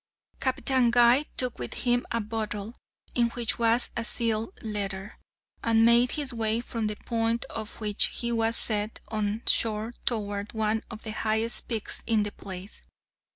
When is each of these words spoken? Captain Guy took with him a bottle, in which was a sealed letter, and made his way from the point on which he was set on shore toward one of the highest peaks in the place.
Captain 0.39 0.89
Guy 0.89 1.25
took 1.37 1.59
with 1.59 1.75
him 1.85 2.07
a 2.11 2.19
bottle, 2.19 2.73
in 3.13 3.29
which 3.35 3.59
was 3.59 3.91
a 3.95 4.03
sealed 4.03 4.57
letter, 4.63 5.19
and 5.63 5.85
made 5.85 6.13
his 6.13 6.33
way 6.33 6.59
from 6.59 6.87
the 6.87 6.95
point 6.95 7.45
on 7.55 7.67
which 7.77 8.05
he 8.05 8.31
was 8.31 8.57
set 8.57 8.99
on 9.09 9.43
shore 9.45 9.93
toward 10.07 10.53
one 10.53 10.81
of 10.89 11.03
the 11.03 11.11
highest 11.11 11.67
peaks 11.67 12.01
in 12.07 12.23
the 12.23 12.31
place. 12.31 12.81